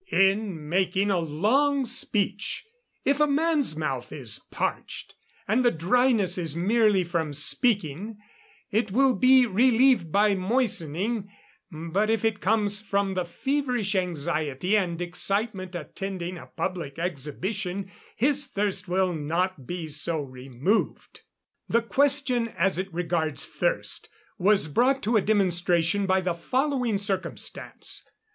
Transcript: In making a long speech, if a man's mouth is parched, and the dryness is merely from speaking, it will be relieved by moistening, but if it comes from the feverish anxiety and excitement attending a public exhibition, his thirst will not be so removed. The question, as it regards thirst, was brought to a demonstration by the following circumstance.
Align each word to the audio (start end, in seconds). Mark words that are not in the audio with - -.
In 0.11 0.67
making 0.67 1.11
a 1.11 1.19
long 1.19 1.85
speech, 1.85 2.65
if 3.05 3.19
a 3.19 3.27
man's 3.27 3.75
mouth 3.77 4.11
is 4.11 4.39
parched, 4.49 5.13
and 5.47 5.63
the 5.63 5.69
dryness 5.69 6.39
is 6.39 6.55
merely 6.55 7.03
from 7.03 7.33
speaking, 7.33 8.17
it 8.71 8.89
will 8.91 9.13
be 9.13 9.45
relieved 9.45 10.11
by 10.11 10.33
moistening, 10.33 11.29
but 11.71 12.09
if 12.09 12.25
it 12.25 12.39
comes 12.39 12.81
from 12.81 13.13
the 13.13 13.25
feverish 13.25 13.93
anxiety 13.93 14.75
and 14.75 14.99
excitement 15.03 15.75
attending 15.75 16.35
a 16.35 16.47
public 16.47 16.97
exhibition, 16.97 17.91
his 18.15 18.47
thirst 18.47 18.87
will 18.87 19.13
not 19.13 19.67
be 19.67 19.85
so 19.85 20.19
removed. 20.23 21.21
The 21.69 21.83
question, 21.83 22.47
as 22.57 22.79
it 22.79 22.91
regards 22.91 23.45
thirst, 23.45 24.09
was 24.39 24.67
brought 24.67 25.03
to 25.03 25.15
a 25.15 25.21
demonstration 25.21 26.07
by 26.07 26.21
the 26.21 26.33
following 26.33 26.97
circumstance. 26.97 28.03